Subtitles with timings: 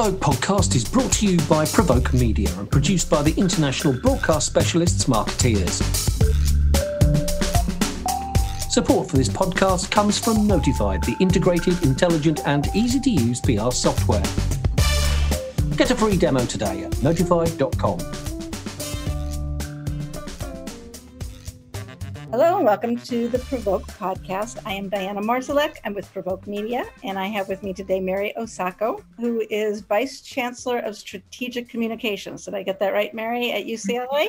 [0.00, 4.46] Provoke podcast is brought to you by Provoke Media and produced by the international broadcast
[4.46, 5.74] specialists Markettiers.
[8.70, 13.70] Support for this podcast comes from Notified, the integrated, intelligent, and easy to use PR
[13.70, 14.22] software.
[15.76, 18.29] Get a free demo today at notified.com.
[22.60, 24.60] Welcome to the Provoke podcast.
[24.66, 25.78] I am Diana Marszalek.
[25.82, 30.20] I'm with Provoke Media, and I have with me today Mary Osako, who is Vice
[30.20, 32.44] Chancellor of Strategic Communications.
[32.44, 34.28] Did I get that right, Mary, at UCLA?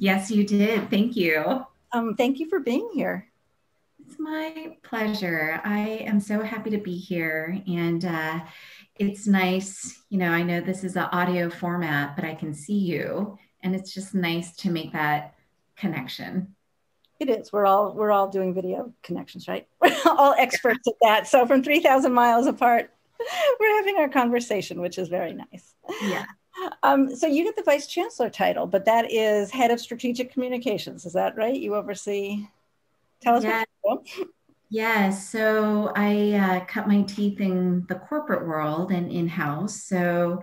[0.00, 0.90] Yes, you did.
[0.90, 1.64] Thank you.
[1.92, 3.28] Um, thank you for being here.
[4.04, 5.60] It's my pleasure.
[5.64, 8.40] I am so happy to be here, and uh,
[8.96, 10.02] it's nice.
[10.10, 13.76] You know, I know this is an audio format, but I can see you, and
[13.76, 15.34] it's just nice to make that
[15.76, 16.56] connection.
[17.20, 17.52] It is.
[17.52, 19.68] We're all we're all doing video connections, right?
[19.80, 21.28] We're all experts at that.
[21.28, 22.90] So from three thousand miles apart,
[23.60, 25.74] we're having our conversation, which is very nice.
[26.02, 26.24] Yeah.
[26.82, 31.04] Um, so you get the vice chancellor title, but that is head of strategic communications.
[31.04, 31.54] Is that right?
[31.54, 32.46] You oversee.
[33.20, 33.44] Tell us.
[33.44, 33.64] Yeah.
[34.70, 35.28] Yes.
[35.28, 39.82] So I uh, cut my teeth in the corporate world and in house.
[39.82, 40.42] So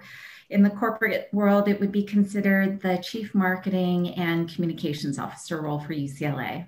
[0.50, 5.80] in the corporate world, it would be considered the chief marketing and communications officer role
[5.80, 6.68] for UCLA.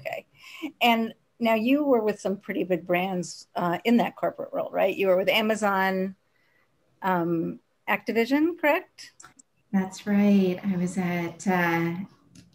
[0.00, 0.26] Okay.
[0.82, 4.94] And now you were with some pretty big brands uh, in that corporate world, right?
[4.94, 6.14] You were with Amazon,
[7.02, 9.12] um, Activision, correct?
[9.72, 10.58] That's right.
[10.64, 11.94] I was at uh,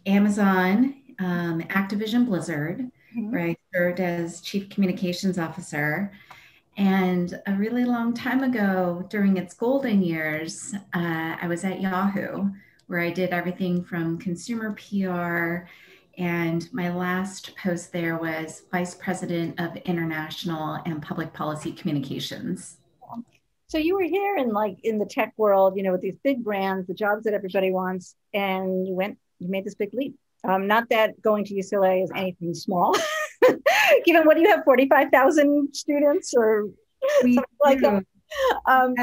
[0.06, 3.30] Amazon, um, Activision Blizzard, mm-hmm.
[3.30, 6.12] where I served as chief communications officer.
[6.76, 12.50] And a really long time ago, during its golden years, uh, I was at Yahoo,
[12.86, 15.68] where I did everything from consumer PR.
[16.18, 22.78] And my last post there was Vice President of International and Public Policy Communications.
[23.68, 26.44] So you were here in like in the tech world, you know, with these big
[26.44, 30.14] brands, the jobs that everybody wants, and you went, you made this big leap.
[30.44, 32.94] Um, not that going to UCLA is anything small.
[34.04, 36.68] given what do you have 45,000 students or
[37.22, 38.04] we something like that?
[38.66, 38.94] Um,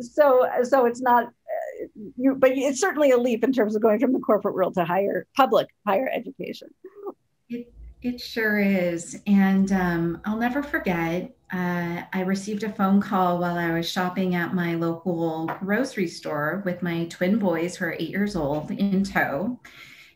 [0.00, 3.98] so so it's not uh, you but it's certainly a leap in terms of going
[3.98, 6.68] from the corporate world to higher public higher education.
[7.48, 7.72] It,
[8.02, 9.20] it sure is.
[9.26, 14.34] And um, i'll never forget uh, i received a phone call while i was shopping
[14.34, 19.04] at my local grocery store with my twin boys who are eight years old in
[19.04, 19.58] tow.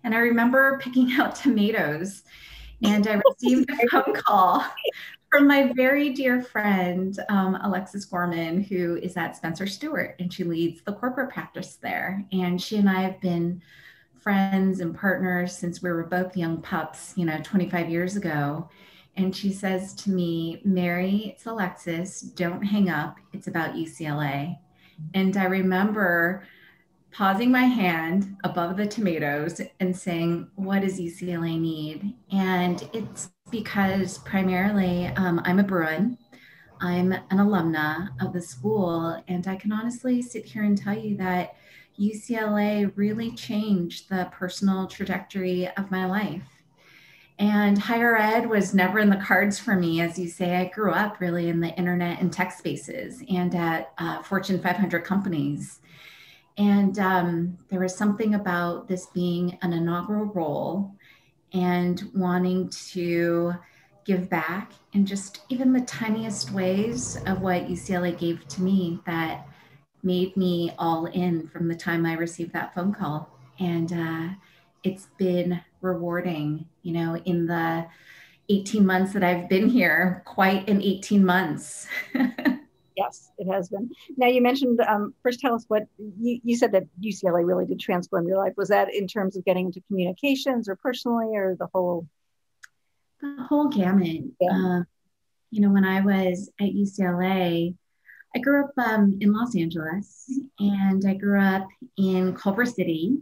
[0.03, 2.23] And i remember picking out tomatoes
[2.83, 4.65] and I received a phone call
[5.31, 10.45] from my very dear friend, um, Alexis Gorman, who is at Spencer Stuart, and she
[10.45, 12.25] leads the corporate practice there.
[12.33, 13.61] And she and I have been
[14.21, 18.69] friends and partners since we were both young pups, you know, 25 years ago.
[19.17, 23.19] And she says to me, Mary, it's Alexis, don't hang up.
[23.33, 24.57] It's about UCLA.
[25.15, 26.45] And I remember
[27.15, 32.13] pausing my hand above the tomatoes and saying, What does UCLA need?
[32.33, 36.19] And it's because primarily um, I'm a Bruin.
[36.81, 41.17] I'm an alumna of the school, and I can honestly sit here and tell you
[41.19, 41.55] that
[41.99, 46.43] UCLA really changed the personal trajectory of my life.
[47.39, 50.01] And higher ed was never in the cards for me.
[50.01, 53.93] As you say, I grew up really in the internet and tech spaces and at
[53.99, 55.81] uh, Fortune 500 companies.
[56.57, 60.93] And um, there was something about this being an inaugural role
[61.53, 63.55] and wanting to
[64.05, 69.47] give back in just even the tiniest ways of what UCLA gave to me that
[70.03, 73.31] made me all in from the time I received that phone call.
[73.59, 74.35] And uh,
[74.83, 77.87] it's been rewarding, you know, in the
[78.51, 81.89] 18 months that I've been here, quite in 18 months.
[82.97, 83.91] Yes, it has been.
[84.17, 85.41] Now you mentioned um, first.
[85.41, 88.53] Tell us what you, you said that UCLA really did transform your life.
[88.57, 92.07] Was that in terms of getting into communications, or personally, or the whole?
[93.21, 94.23] The whole gamut.
[94.41, 94.51] Yeah.
[94.51, 94.83] Uh,
[95.51, 97.75] you know, when I was at UCLA,
[98.35, 103.19] I grew up um, in Los Angeles, and I grew up in Culver City.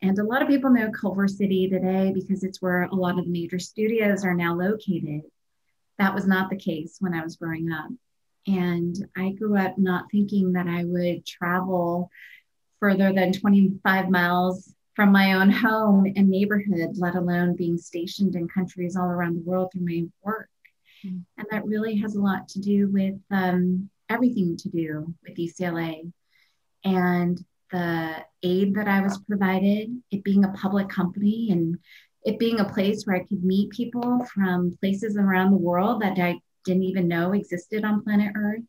[0.00, 3.24] And a lot of people know Culver City today because it's where a lot of
[3.24, 5.22] the major studios are now located.
[5.98, 7.90] That was not the case when I was growing up.
[8.46, 12.10] And I grew up not thinking that I would travel
[12.80, 18.48] further than 25 miles from my own home and neighborhood, let alone being stationed in
[18.48, 20.48] countries all around the world through my work.
[21.04, 21.18] Mm-hmm.
[21.36, 26.10] And that really has a lot to do with um, everything to do with UCLA
[26.84, 31.78] and the aid that I was provided, it being a public company and
[32.24, 36.18] it being a place where I could meet people from places around the world that
[36.18, 38.62] I didn't even know existed on planet Earth,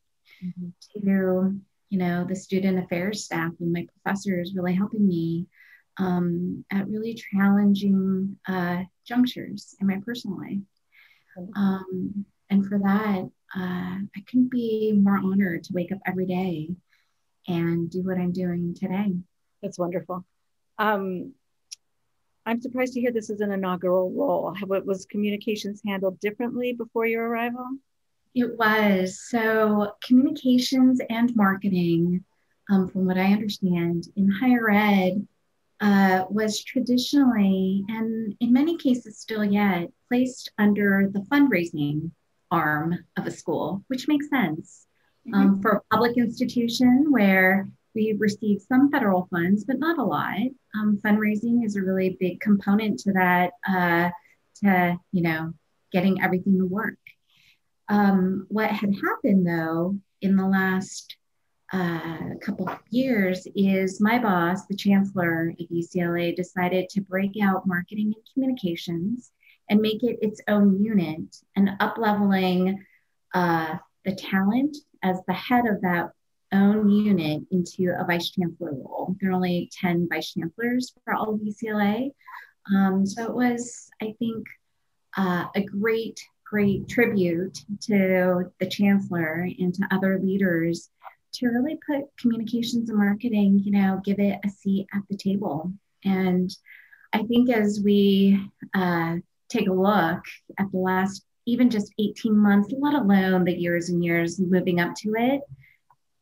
[0.44, 0.70] mm-hmm.
[0.94, 1.60] to
[1.90, 5.48] you know, the student affairs staff and my professors really helping me
[5.98, 10.60] um, at really challenging uh, junctures in my personal life.
[11.56, 16.70] Um, and for that, uh, I couldn't be more honored to wake up every day
[17.48, 19.16] and do what I'm doing today.
[19.62, 20.26] That's wonderful.
[20.78, 21.34] Um,
[22.46, 24.54] I'm surprised to hear this is an inaugural role.
[24.54, 27.66] How was communications handled differently before your arrival?
[28.36, 29.20] It was.
[29.30, 32.24] So, communications and marketing,
[32.70, 35.28] um, from what I understand, in higher ed
[35.82, 42.12] uh, was traditionally, and in many cases still yet, placed under the fundraising
[42.52, 44.86] arm of a school, which makes sense.
[45.28, 45.34] Mm-hmm.
[45.36, 50.40] Um, for a public institution where we receive some federal funds, but not a lot.
[50.76, 54.10] Um, fundraising is a really big component to that, uh,
[54.64, 55.54] to you know,
[55.92, 56.98] getting everything to work.
[57.90, 61.18] Um, what had happened though in the last
[61.72, 67.68] uh, couple of years is my boss, the chancellor at UCLA, decided to break out
[67.68, 69.32] marketing and communications
[69.70, 72.84] and make it its own unit and up leveling
[73.34, 73.76] uh,
[74.06, 76.10] the talent as the head of that
[76.52, 79.16] own unit into a vice chancellor role.
[79.20, 82.12] There are only 10 vice chancellors for all of UCLA.
[82.74, 84.48] Um, so it was, I think,
[85.18, 86.20] uh, a great,
[86.50, 90.90] great tribute to the chancellor and to other leaders
[91.32, 95.72] to really put communications and marketing, you know, give it a seat at the table.
[96.04, 96.50] And
[97.14, 99.16] I think as we uh,
[99.48, 100.24] take a look
[100.58, 104.94] at the last even just 18 months, let alone the years and years moving up
[104.96, 105.42] to it,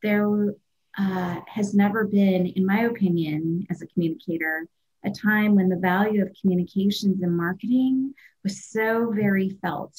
[0.02, 0.54] there
[0.98, 4.68] uh, has never been, in my opinion, as a communicator,
[5.06, 8.14] a time when the value of communications and marketing
[8.44, 9.94] was so very felt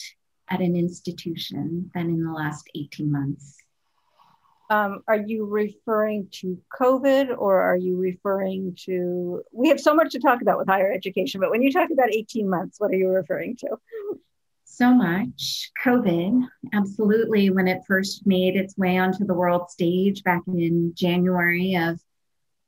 [0.51, 3.57] at an institution than in the last 18 months.
[4.71, 9.43] Um, are you referring to COVID or are you referring to?
[9.51, 12.13] We have so much to talk about with higher education, but when you talk about
[12.13, 13.79] 18 months, what are you referring to?
[14.79, 15.73] so much.
[15.85, 21.75] COVID, absolutely, when it first made its way onto the world stage back in January
[21.75, 22.01] of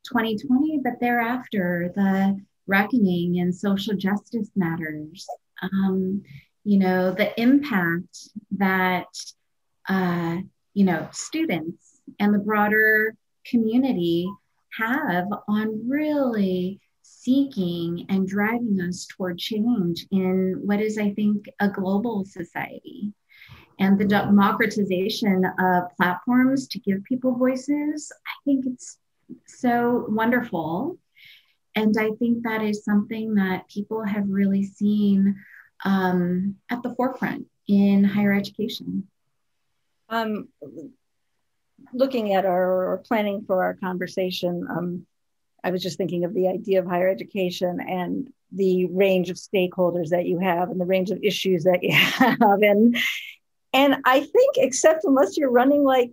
[0.05, 5.27] 2020, but thereafter, the reckoning in social justice matters.
[5.63, 6.23] Um,
[6.65, 9.07] you know, the impact that,
[9.89, 10.39] uh,
[10.75, 13.15] you know, students and the broader
[13.47, 14.31] community
[14.79, 21.69] have on really seeking and driving us toward change in what is, I think, a
[21.69, 23.13] global society.
[23.79, 28.99] And the democratization of platforms to give people voices, I think it's
[29.47, 30.99] so wonderful.
[31.75, 35.37] And I think that is something that people have really seen
[35.85, 39.07] um, at the forefront in higher education.
[40.09, 40.49] Um,
[41.93, 45.07] looking at our or planning for our conversation, um,
[45.63, 50.09] I was just thinking of the idea of higher education and the range of stakeholders
[50.09, 52.63] that you have and the range of issues that you have.
[52.63, 52.97] And
[53.73, 56.11] and I think except unless you're running like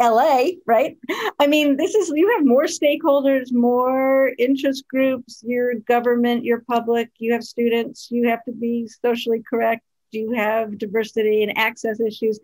[0.00, 0.98] LA, right?
[1.38, 7.10] I mean, this is you have more stakeholders, more interest groups, your government, your public,
[7.18, 12.38] you have students, you have to be socially correct, you have diversity and access issues.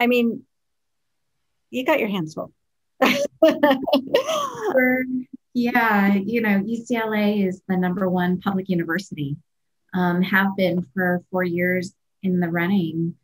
[0.00, 0.42] I mean,
[1.70, 2.52] you got your hands full.
[5.54, 9.36] yeah, you know, UCLA is the number one public university,
[9.94, 13.14] um, have been for four years in the running.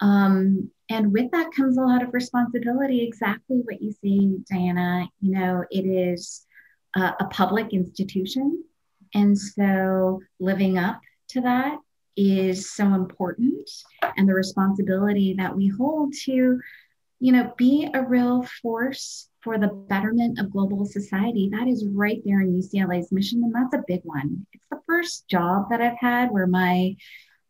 [0.00, 5.08] Um, and with that comes a lot of responsibility, exactly what you say, Diana.
[5.20, 6.46] You know, it is
[6.94, 8.64] a, a public institution.
[9.14, 11.78] And so living up to that
[12.16, 13.70] is so important.
[14.16, 16.60] And the responsibility that we hold to
[17.24, 21.48] you know, be a real force for the betterment of global society.
[21.50, 24.46] That is right there in UCLA's mission, and that's a big one.
[24.52, 26.96] It's the first job that I've had where my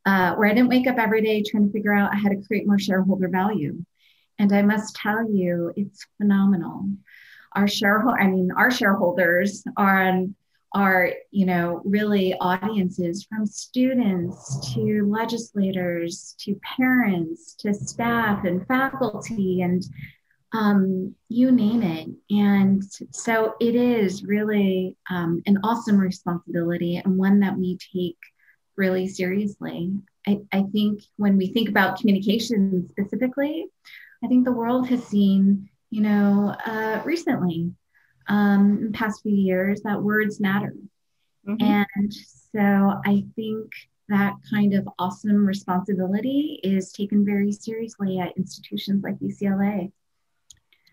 [0.07, 2.67] uh, where I didn't wake up every day trying to figure out how to create
[2.67, 3.85] more shareholder value.
[4.39, 6.89] And I must tell you, it's phenomenal.
[7.53, 10.35] Our shareholder, I mean, our shareholders are on
[10.75, 19.63] are you know really audiences from students to legislators to parents to staff and faculty
[19.63, 19.85] and
[20.53, 27.41] um, you name it and so it is really um, an awesome responsibility and one
[27.41, 28.19] that we take
[28.77, 29.93] really seriously
[30.27, 33.67] I, I think when we think about communication specifically
[34.23, 37.73] i think the world has seen you know uh, recently
[38.29, 40.75] um, in the past few years that words matter.
[41.47, 41.63] Mm-hmm.
[41.63, 42.15] And
[42.53, 43.71] so I think
[44.09, 49.93] that kind of awesome responsibility is taken very seriously at institutions like UCLA.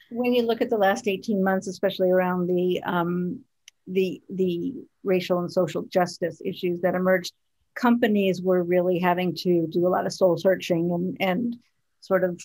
[0.10, 3.42] when you look at the last 18 months, especially around the um,
[3.88, 4.74] the the
[5.04, 7.34] racial and social justice issues that emerged,
[7.76, 11.58] companies were really having to do a lot of soul searching and and
[12.02, 12.40] sort of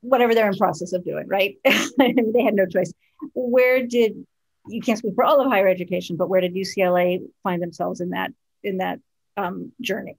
[0.00, 1.56] whatever they're in process of doing, right?
[1.64, 2.92] they had no choice.
[3.34, 4.26] Where did
[4.68, 8.10] you can't speak for all of higher education, but where did UCLA find themselves in
[8.10, 8.32] that
[8.62, 9.00] in that
[9.36, 10.16] um, journey?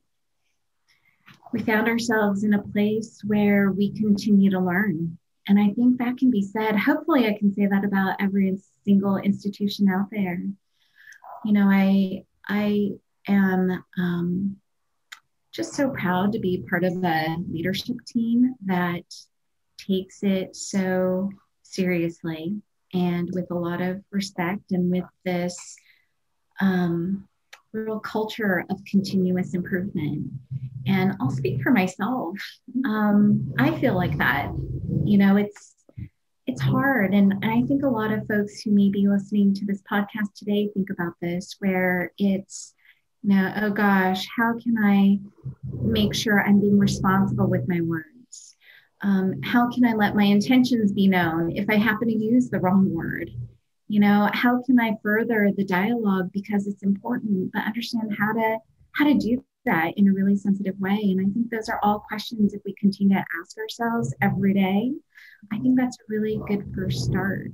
[1.53, 6.17] We found ourselves in a place where we continue to learn and I think that
[6.17, 6.77] can be said.
[6.77, 10.39] Hopefully, I can say that about every single institution out there.
[11.43, 12.91] You know, I I
[13.27, 14.57] am um,
[15.51, 19.03] just so proud to be part of a leadership team that
[19.77, 21.29] takes it so
[21.63, 22.61] seriously
[22.93, 25.75] and with a lot of respect and with this
[26.59, 27.27] um,
[27.73, 30.29] real culture of continuous improvement.
[30.87, 32.35] And I'll speak for myself.
[32.85, 34.51] Um, I feel like that.
[35.05, 35.75] You know, it's
[36.47, 39.65] it's hard, and, and I think a lot of folks who may be listening to
[39.65, 42.73] this podcast today think about this, where it's
[43.29, 45.19] know, oh gosh, how can I
[45.71, 48.55] make sure I'm being responsible with my words?
[49.01, 52.59] Um, how can I let my intentions be known if I happen to use the
[52.59, 53.31] wrong word?
[53.91, 58.57] you know how can i further the dialogue because it's important but understand how to
[58.93, 61.99] how to do that in a really sensitive way and i think those are all
[61.99, 64.93] questions if we continue to ask ourselves every day
[65.51, 67.51] i think that's a really good first start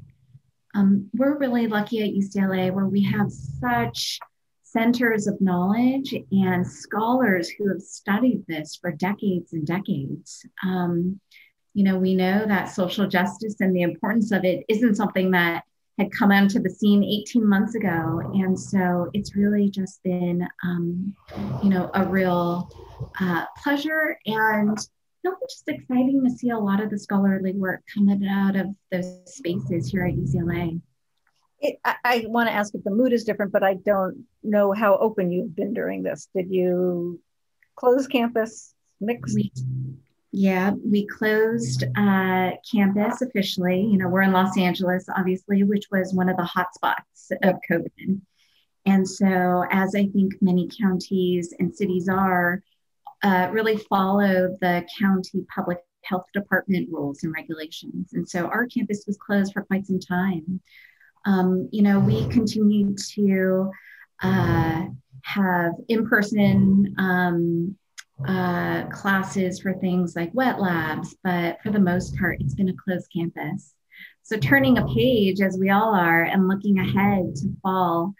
[0.75, 4.19] um, we're really lucky at ucla where we have such
[4.71, 11.19] centers of knowledge and scholars who have studied this for decades and decades um,
[11.73, 15.63] you know we know that social justice and the importance of it isn't something that
[15.97, 18.21] had come onto the scene 18 months ago.
[18.35, 21.15] And so it's really just been, um,
[21.63, 22.69] you know, a real
[23.19, 28.55] uh, pleasure and just exciting to see a lot of the scholarly work coming out
[28.55, 30.79] of those spaces here at UCLA.
[31.59, 34.71] It, I, I want to ask if the mood is different, but I don't know
[34.73, 36.29] how open you've been during this.
[36.35, 37.19] Did you
[37.75, 39.33] close campus, mix?
[39.33, 39.51] We,
[40.31, 43.81] yeah, we closed uh, campus officially.
[43.81, 48.21] You know, we're in Los Angeles, obviously, which was one of the hotspots of COVID.
[48.85, 52.61] And so, as I think many counties and cities are,
[53.23, 58.13] uh, really follow the county public health department rules and regulations.
[58.13, 60.61] And so, our campus was closed for quite some time.
[61.27, 63.69] Um, you know, we continue to
[64.23, 64.85] uh,
[65.23, 67.75] have in person um,
[68.25, 72.73] uh, classes for things like wet labs, but for the most part, it's been a
[72.73, 73.73] closed campus.
[74.23, 78.13] So turning a page, as we all are, and looking ahead to fall,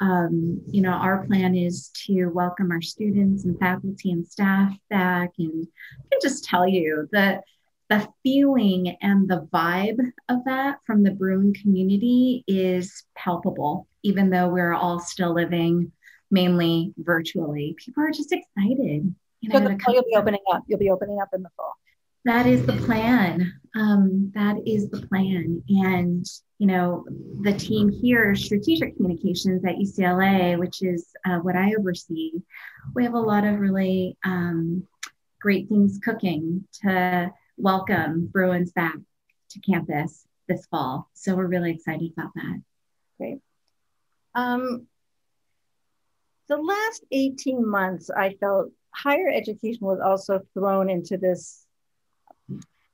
[0.00, 5.30] um, you know, our plan is to welcome our students and faculty and staff back.
[5.38, 5.66] And
[6.02, 7.44] I can just tell you that
[7.92, 9.98] the feeling and the vibe
[10.30, 15.92] of that from the Bruin community is palpable, even though we're all still living
[16.30, 17.76] mainly virtually.
[17.78, 20.62] People are just excited You know, so the, you'll be opening up.
[20.66, 21.74] You'll be opening up in the fall.
[22.24, 23.52] That is the plan.
[23.74, 25.62] Um, that is the plan.
[25.68, 26.24] And,
[26.58, 27.04] you know,
[27.42, 32.32] the team here, Strategic Communications at UCLA, which is uh, what I oversee,
[32.94, 34.86] we have a lot of really um,
[35.40, 37.30] great things cooking to
[37.62, 38.96] welcome Bruins back
[39.50, 41.08] to campus this fall.
[41.14, 42.60] So we're really excited about that.
[43.18, 43.38] Great.
[44.34, 44.88] Um,
[46.48, 51.64] the last 18 months, I felt higher education was also thrown into this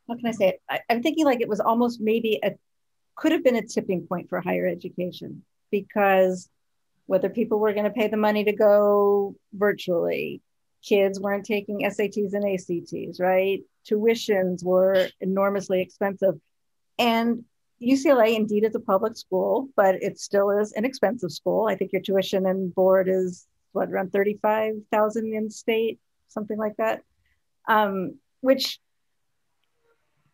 [0.06, 2.52] how can i say it I, i'm thinking like it was almost maybe a
[3.16, 6.48] could have been a tipping point for higher education because
[7.06, 10.40] whether people were going to pay the money to go virtually
[10.82, 16.34] kids weren't taking sats and acts right tuitions were enormously expensive
[16.98, 17.44] and
[17.82, 21.92] ucla indeed is a public school but it still is an expensive school i think
[21.92, 27.02] your tuition and board is what around 35,000 in state, something like that.
[27.68, 28.78] Um, which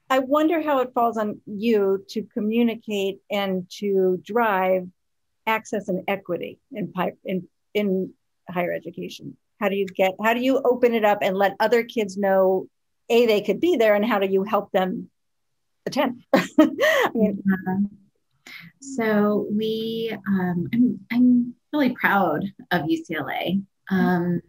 [0.08, 4.86] I wonder how it falls on you to communicate and to drive
[5.46, 6.92] access and equity in
[7.24, 8.12] in in
[8.48, 9.36] higher education.
[9.64, 12.68] How do you get how do you open it up and let other kids know
[13.08, 15.08] a they could be there and how do you help them
[15.86, 16.22] attend?
[17.14, 17.42] Mean,
[18.82, 23.62] so we um, I'm, I'm really proud of UCLA.
[23.90, 24.42] Um,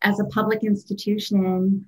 [0.00, 1.86] as a public institution,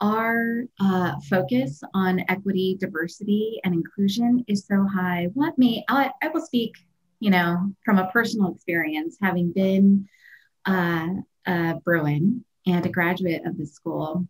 [0.00, 5.28] our uh, focus on equity, diversity, and inclusion is so high.
[5.34, 6.74] What me, I, I will speak,
[7.20, 10.08] you know, from a personal experience, having been
[10.66, 11.06] uh,
[11.48, 14.26] a Bruin and a graduate of the school.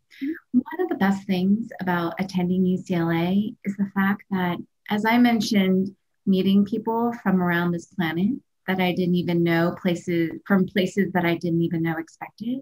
[0.53, 4.59] One of the best things about attending UCLA is the fact that,
[4.91, 5.95] as I mentioned,
[6.25, 8.31] meeting people from around this planet
[8.67, 12.61] that I didn't even know, places from places that I didn't even know expected.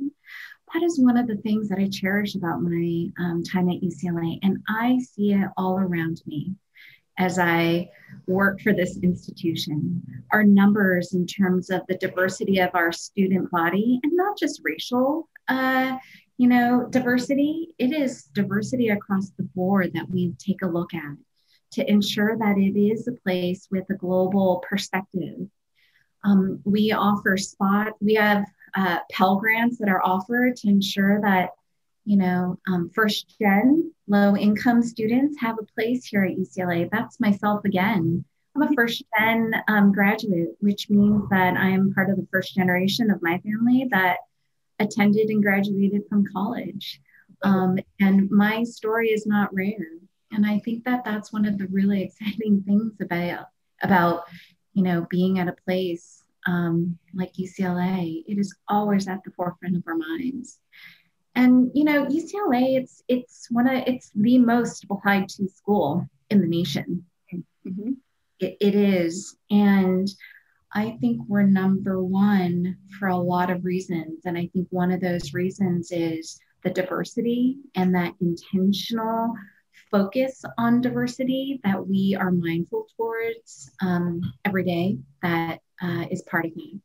[0.72, 4.38] That is one of the things that I cherish about my um, time at UCLA.
[4.42, 6.54] And I see it all around me
[7.18, 7.90] as I
[8.26, 10.02] work for this institution.
[10.32, 15.28] Our numbers in terms of the diversity of our student body, and not just racial,
[15.48, 15.96] uh,
[16.38, 21.16] you know, diversity, it is diversity across the board that we take a look at
[21.72, 25.48] to ensure that it is a place with a global perspective.
[26.24, 28.44] Um, we offer spot, we have
[28.74, 31.50] uh, Pell grants that are offered to ensure that,
[32.06, 36.88] you know, um, first gen low income students have a place here at UCLA.
[36.90, 38.24] That's myself again.
[38.54, 42.54] I'm a first gen um, graduate, which means that I am part of the first
[42.54, 44.18] generation of my family that
[44.78, 47.00] attended and graduated from college.
[47.42, 49.98] Um, and my story is not rare.
[50.30, 53.46] And I think that that's one of the really exciting things about,
[53.82, 54.24] about
[54.74, 58.22] you know, being at a place um, like UCLA.
[58.28, 60.60] It is always at the forefront of our minds.
[61.36, 66.40] And you know, UCLA, it's it's one of it's the most applied to school in
[66.40, 67.04] the nation.
[67.32, 67.92] Mm-hmm.
[68.40, 70.08] It, it is, and
[70.72, 74.26] I think we're number one for a lot of reasons.
[74.26, 79.32] And I think one of those reasons is the diversity and that intentional
[79.90, 86.44] focus on diversity that we are mindful towards um, every day that uh, is part
[86.44, 86.80] of me.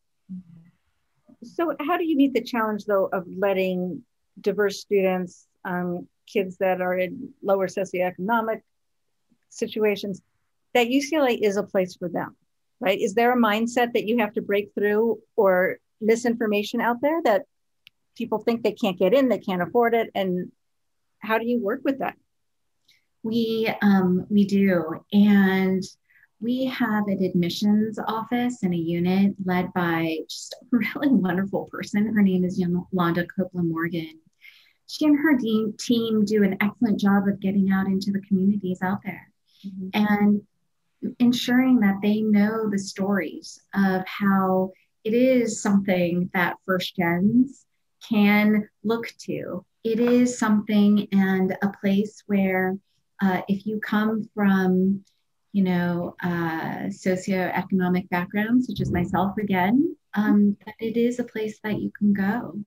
[1.44, 4.04] So, how do you meet the challenge, though, of letting
[4.42, 8.62] diverse students, um, kids that are in lower socioeconomic
[9.50, 10.22] situations,
[10.74, 12.36] that UCLA is a place for them,
[12.80, 13.00] right?
[13.00, 17.44] Is there a mindset that you have to break through or misinformation out there that
[18.18, 20.10] people think they can't get in, they can't afford it?
[20.16, 20.52] And
[21.20, 22.16] how do you work with that?
[23.24, 25.84] We um, we do, and
[26.40, 32.14] we have an admissions office and a unit led by just a really wonderful person.
[32.14, 34.20] Her name is Youlonda Copeland Morgan.
[34.92, 38.80] She and her de- team do an excellent job of getting out into the communities
[38.82, 39.32] out there
[39.66, 39.88] mm-hmm.
[39.94, 40.42] and
[41.18, 44.74] ensuring that they know the stories of how
[45.06, 47.66] it is something that first gens
[48.06, 49.66] can look to.
[49.86, 52.78] It is something and a place where
[53.22, 55.06] uh, if you come from,
[55.54, 61.60] you know, uh, socioeconomic backgrounds, such as myself again, um, that it is a place
[61.64, 62.60] that you can go.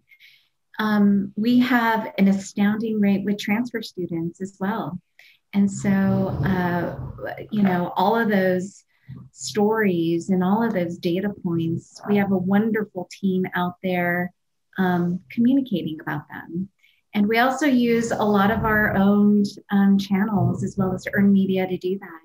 [0.79, 4.99] Um, we have an astounding rate with transfer students as well.
[5.53, 5.91] And so,
[6.45, 6.97] uh,
[7.51, 8.85] you know, all of those
[9.31, 14.33] stories and all of those data points, we have a wonderful team out there
[14.79, 16.69] um, communicating about them.
[17.15, 21.33] And we also use a lot of our own um, channels as well as earned
[21.33, 22.21] media to do that.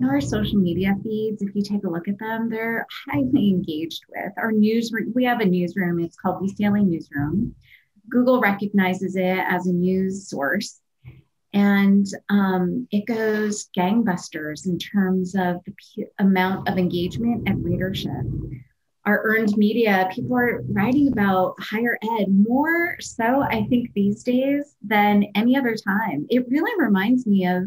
[0.00, 4.02] You our social media feeds, if you take a look at them, they're highly engaged
[4.08, 4.32] with.
[4.36, 7.54] Our newsroom, we have a newsroom, it's called UCLA Newsroom.
[8.08, 10.80] Google recognizes it as a news source.
[11.52, 18.24] And um, it goes gangbusters in terms of the p- amount of engagement and readership
[19.06, 24.76] our earned media, people are writing about higher ed more so, I think, these days
[24.82, 26.26] than any other time.
[26.30, 27.64] It really reminds me of,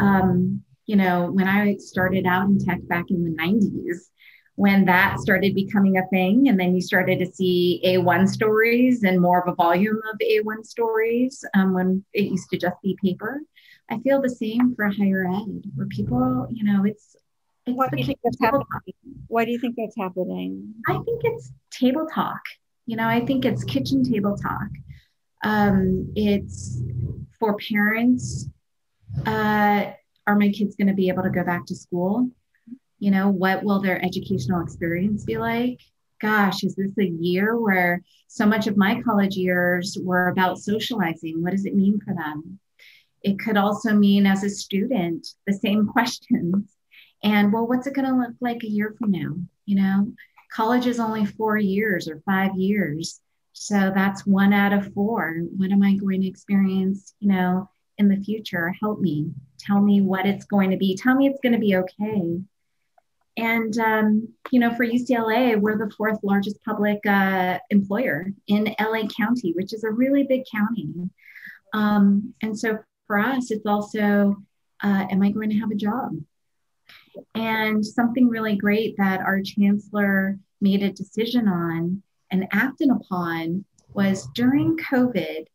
[0.00, 4.10] um, you know, when I started out in tech back in the 90s,
[4.56, 6.48] when that started becoming a thing.
[6.48, 10.64] And then you started to see A1 stories and more of a volume of A1
[10.64, 13.40] stories um, when it used to just be paper.
[13.90, 17.16] I feel the same for higher ed, where people, you know, it's
[17.66, 18.64] why do you think that's happening?
[19.28, 20.74] Why do you think that's happening?
[20.86, 22.40] I think it's table talk.
[22.86, 24.68] You know, I think it's kitchen table talk.
[25.42, 26.82] Um, it's
[27.38, 28.48] for parents.
[29.24, 29.92] Uh,
[30.26, 32.28] are my kids going to be able to go back to school?
[33.04, 35.78] You know, what will their educational experience be like?
[36.22, 41.42] Gosh, is this a year where so much of my college years were about socializing?
[41.42, 42.58] What does it mean for them?
[43.22, 46.74] It could also mean as a student, the same questions
[47.22, 49.34] and well, what's it going to look like a year from now?
[49.66, 50.12] You know,
[50.50, 53.20] college is only four years or five years.
[53.52, 55.42] So that's one out of four.
[55.58, 58.74] What am I going to experience, you know, in the future?
[58.80, 59.30] Help me.
[59.58, 60.96] Tell me what it's going to be.
[60.96, 62.40] Tell me it's going to be okay.
[63.36, 69.08] And, um, you know, for UCLA, we're the fourth largest public uh, employer in LA
[69.08, 70.92] County, which is a really big county.
[71.72, 74.36] Um, and so for us, it's also,
[74.82, 76.12] uh, am I going to have a job?
[77.34, 84.28] And something really great that our chancellor made a decision on and acted upon was
[84.34, 85.46] during COVID,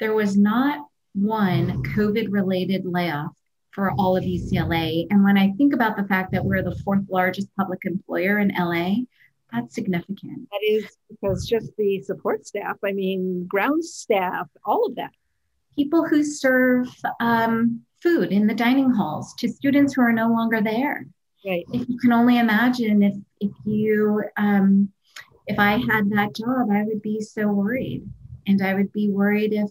[0.00, 3.34] there was not one COVID related layoff
[3.76, 5.06] for all of UCLA.
[5.10, 8.50] And when I think about the fact that we're the fourth largest public employer in
[8.58, 9.04] LA,
[9.52, 10.48] that's significant.
[10.50, 15.10] That is because just the support staff, I mean, ground staff, all of that.
[15.76, 16.88] People who serve
[17.20, 21.06] um, food in the dining halls to students who are no longer there.
[21.46, 21.66] Right.
[21.70, 24.90] If you can only imagine if, if you, um,
[25.46, 28.08] if I had that job, I would be so worried.
[28.46, 29.70] And I would be worried if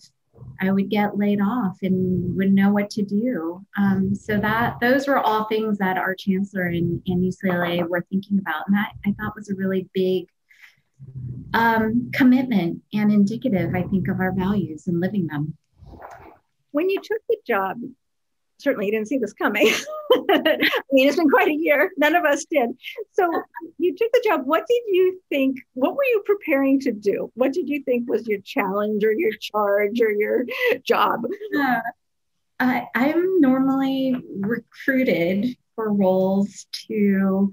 [0.62, 3.65] I would get laid off and wouldn't know what to do.
[3.77, 8.39] Um, so that those were all things that our chancellor and, and UCLA were thinking
[8.39, 10.27] about, and that I thought was a really big
[11.53, 15.58] um, commitment and indicative, I think, of our values and living them.
[16.71, 17.77] When you took the job,
[18.58, 19.68] certainly you didn't see this coming.
[20.30, 20.58] I
[20.91, 21.91] mean, it's been quite a year.
[21.98, 22.70] None of us did.
[23.13, 23.30] So
[23.78, 24.41] you took the job.
[24.46, 25.58] What did you think?
[25.74, 27.32] What were you preparing to do?
[27.36, 30.46] What did you think was your challenge or your charge or your
[30.84, 31.26] job?
[31.58, 31.80] Uh,
[32.60, 37.52] I, I'm normally recruited for roles to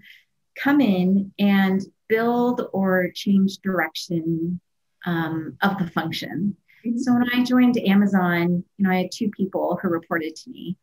[0.57, 4.61] come in and build or change direction
[5.05, 6.57] um, of the function.
[6.85, 6.99] Mm-hmm.
[6.99, 10.77] So when I joined Amazon, you know, I had two people who reported to me.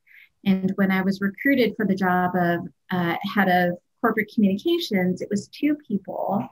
[0.46, 5.30] And when I was recruited for the job of uh, head of corporate communications, it
[5.30, 6.48] was two people.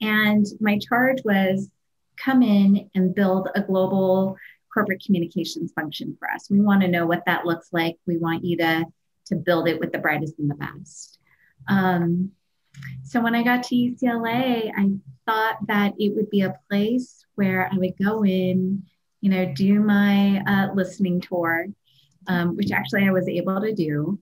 [0.00, 1.70] And my charge was
[2.16, 4.36] come in and build a global
[4.72, 6.50] corporate communications function for us.
[6.50, 7.96] We want to know what that looks like.
[8.06, 8.86] We want you to,
[9.26, 11.18] to build it with the brightest and the best.
[11.68, 12.32] Um,
[13.02, 14.90] so when I got to UCLA, I
[15.26, 18.84] thought that it would be a place where I would go in,
[19.20, 21.66] you know, do my uh, listening tour,
[22.28, 24.20] um, which actually I was able to do.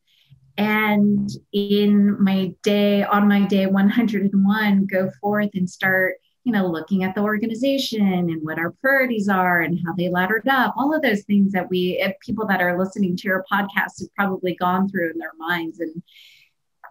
[0.59, 6.15] And in my day, on my day 101, go forth and start,
[6.45, 10.49] you know, looking at the organization and what our priorities are and how they laddered
[10.49, 14.15] up, all of those things that we, people that are listening to your podcast have
[14.17, 15.81] probably gone through in their minds.
[15.81, 16.03] And,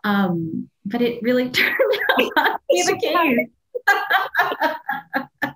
[0.04, 1.76] um, but it really turned
[2.38, 3.50] out to be the case.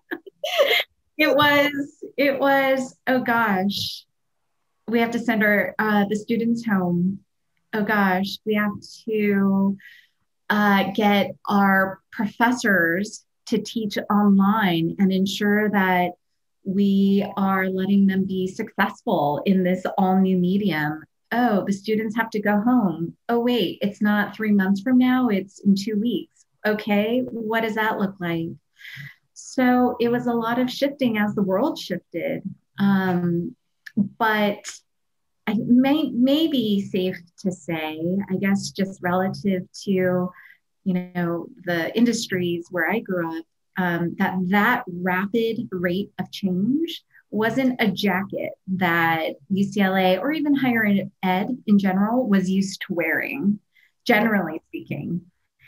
[1.17, 4.05] it was, it was, oh gosh,
[4.89, 7.19] we have to send our uh, the students home.
[7.73, 8.71] Oh gosh, we have
[9.05, 9.77] to
[10.49, 16.11] uh, get our professors to teach online and ensure that
[16.63, 21.03] we are letting them be successful in this all new medium.
[21.31, 23.15] Oh, the students have to go home.
[23.27, 26.45] Oh, wait, it's not three months from now, it's in two weeks.
[26.65, 28.49] Okay, what does that look like?
[29.33, 32.43] So it was a lot of shifting as the world shifted.
[32.79, 33.55] Um,
[34.17, 34.65] but
[35.47, 40.31] I may, may be safe to say, I guess, just relative to,
[40.83, 43.45] you know, the industries where I grew up,
[43.77, 50.85] um, that that rapid rate of change wasn't a jacket that UCLA or even higher
[51.23, 53.59] ed in general was used to wearing,
[54.05, 55.21] generally speaking.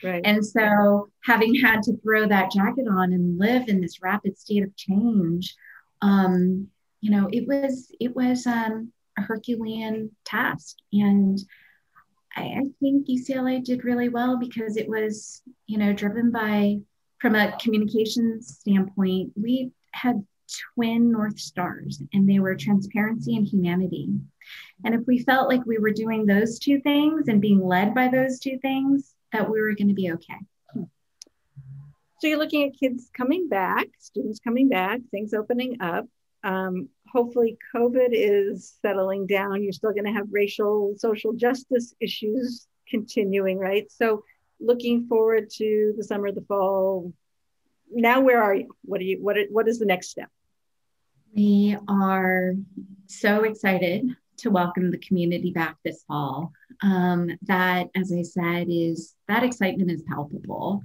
[0.03, 0.21] Right.
[0.25, 4.63] And so, having had to throw that jacket on and live in this rapid state
[4.63, 5.55] of change,
[6.01, 6.67] um,
[7.01, 11.37] you know, it was it was um, a Herculean task, and
[12.35, 16.79] I, I think UCLA did really well because it was, you know, driven by
[17.19, 19.33] from a communications standpoint.
[19.35, 20.25] We had
[20.75, 24.09] twin North Stars, and they were transparency and humanity.
[24.83, 28.07] And if we felt like we were doing those two things and being led by
[28.07, 30.37] those two things, that we were going to be okay.
[32.19, 36.05] So you're looking at kids coming back, students coming back, things opening up.
[36.43, 39.63] Um, hopefully, COVID is settling down.
[39.63, 43.91] You're still going to have racial, social justice issues continuing, right?
[43.91, 44.23] So,
[44.59, 47.13] looking forward to the summer, the fall.
[47.93, 48.75] Now, where are you?
[48.83, 49.17] What are you?
[49.21, 49.37] What?
[49.49, 50.29] What is the next step?
[51.35, 52.53] We are
[53.07, 56.51] so excited to welcome the community back this fall.
[56.81, 60.81] Um, that, as I said, is that excitement is palpable.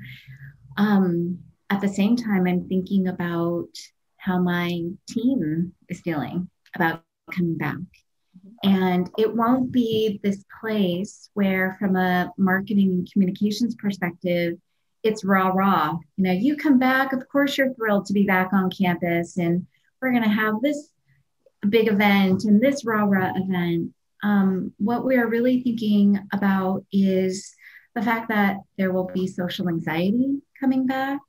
[0.77, 1.39] Um,
[1.71, 3.71] at the same time, I'm thinking about
[4.27, 7.77] how my team is feeling about coming back.
[8.65, 14.55] And it won't be this place where, from a marketing and communications perspective,
[15.05, 15.97] it's rah rah.
[16.17, 19.67] You know, you come back, of course, you're thrilled to be back on campus, and
[20.01, 20.91] we're going to have this
[21.69, 23.93] big event and this rah rah event.
[24.25, 27.55] Um, what we are really thinking about is
[27.95, 31.21] the fact that there will be social anxiety coming back.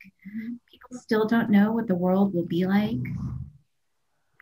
[0.91, 3.00] Still don't know what the world will be like.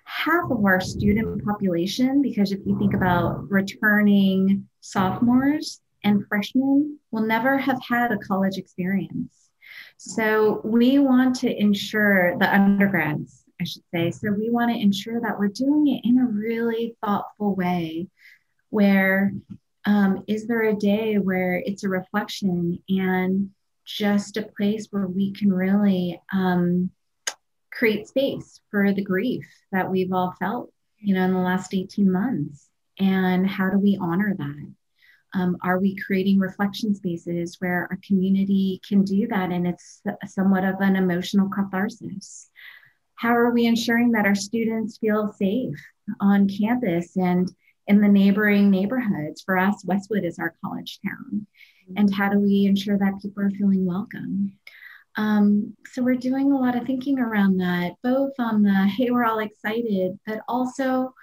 [0.04, 7.26] Half of our student population, because if you think about returning sophomores and freshmen, will
[7.26, 9.50] never have had a college experience.
[9.98, 14.12] So we want to ensure the undergrads I should say.
[14.12, 18.08] So we want to ensure that we're doing it in a really thoughtful way
[18.70, 19.34] where
[19.86, 23.52] um, is there a day where it's a reflection and
[23.86, 26.90] just a place where we can really um,
[27.72, 32.12] create space for the grief that we've all felt, you know, in the last 18
[32.12, 32.70] months?
[33.00, 34.74] And how do we honor that?
[35.34, 40.64] Um, are we creating reflection spaces where our community can do that and it's somewhat
[40.64, 42.50] of an emotional catharsis?
[43.16, 45.78] How are we ensuring that our students feel safe
[46.22, 47.50] on campus and
[47.88, 49.42] in the neighboring neighborhoods?
[49.42, 51.48] For us, Westwood is our college town.
[51.96, 54.58] And how do we ensure that people are feeling welcome?
[55.18, 59.26] Um, so we're doing a lot of thinking around that, both on the hey, we're
[59.26, 61.14] all excited, but also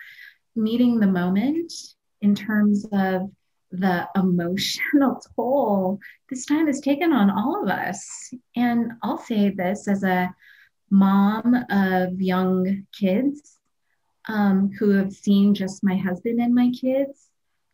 [0.57, 1.72] meeting the moment
[2.20, 3.31] in terms of
[3.70, 5.98] the emotional toll
[6.29, 8.33] this time has taken on all of us.
[8.57, 10.35] And I'll say this as a
[10.90, 13.59] mom of young kids
[14.29, 17.29] um, who have seen just my husband and my kids.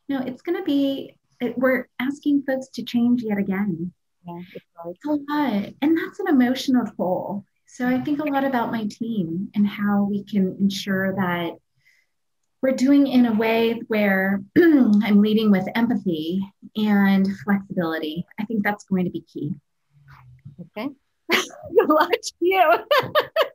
[0.06, 3.92] You know, it's going to be, it, we're asking folks to change yet again.
[4.26, 4.40] Yeah,
[4.86, 5.72] it's a lot.
[5.82, 7.44] And that's an emotional toll.
[7.66, 11.52] So I think a lot about my team and how we can ensure that
[12.62, 16.42] we're doing in a way where I'm leading with empathy
[16.76, 18.26] and flexibility.
[18.40, 19.54] I think that's going to be key.
[20.60, 20.88] Okay.
[21.30, 22.72] Good luck to you.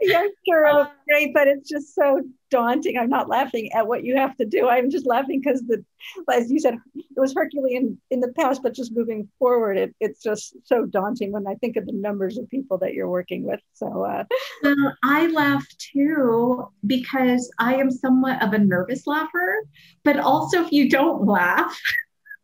[0.00, 2.98] yeah, sure, it looks great, but it's just so daunting.
[2.98, 4.68] I'm not laughing at what you have to do.
[4.68, 5.84] I'm just laughing because the,
[6.32, 10.22] as you said, it was Herculean in the past, but just moving forward, it, it's
[10.22, 13.60] just so daunting when I think of the numbers of people that you're working with.
[13.74, 14.24] So, uh,
[14.62, 19.64] well, I laugh too because I am somewhat of a nervous laugher,
[20.04, 21.78] but also if you don't laugh.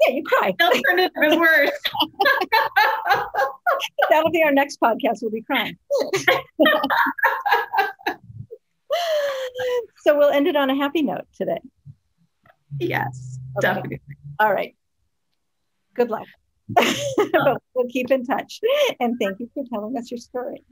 [0.00, 0.54] Yeah, you cry.
[0.59, 1.70] It even worse.
[4.11, 5.18] That'll be our next podcast.
[5.22, 5.76] We'll be crying.
[9.98, 11.61] so we'll end it on a happy note today.
[12.78, 13.68] Yes, okay.
[13.68, 14.00] definitely.
[14.38, 14.74] All right.
[15.94, 16.26] Good luck.
[17.74, 18.61] we'll keep in touch.
[19.00, 20.62] And thank you for telling us your story.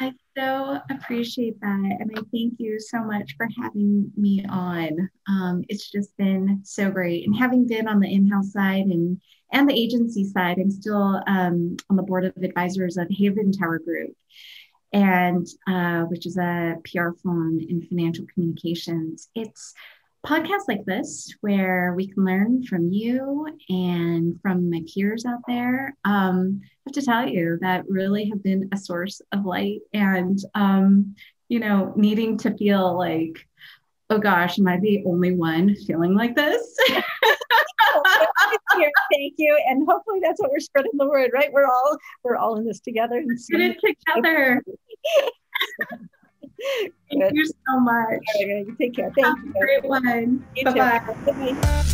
[0.00, 1.96] I so appreciate that.
[2.00, 5.10] And I thank you so much for having me on.
[5.28, 7.26] Um, it's just been so great.
[7.26, 9.20] And having been on the in house side and,
[9.52, 13.78] and the agency side, I'm still um, on the board of advisors of Haven Tower
[13.78, 14.16] Group.
[14.92, 19.28] And uh, which is a PR firm in financial communications.
[19.34, 19.74] It's
[20.24, 25.94] podcasts like this where we can learn from you and from my peers out there.
[26.04, 30.38] Um, i have to tell you that really have been a source of light and
[30.54, 31.14] um,
[31.48, 33.46] you know needing to feel like
[34.10, 36.76] oh gosh am i the only one feeling like this?
[39.12, 39.58] Thank you.
[39.68, 41.52] And hopefully that's what we're spreading the word right?
[41.52, 43.22] We're all we're all in this together.
[43.26, 44.62] It together
[47.10, 48.08] Thank you so much.
[48.08, 49.10] Right, you take care.
[49.14, 49.50] Thank Have you.
[49.50, 50.44] A great one.
[50.64, 51.84] Bye bye.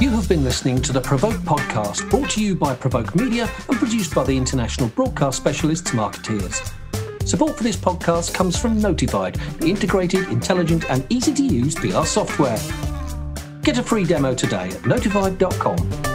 [0.00, 3.78] You have been listening to the Provoke podcast, brought to you by Provoke Media and
[3.78, 6.60] produced by the international broadcast specialists Markettiers.
[7.24, 12.04] Support for this podcast comes from Notified, the integrated, intelligent, and easy to use PR
[12.04, 12.58] software.
[13.62, 16.11] Get a free demo today at notified.com.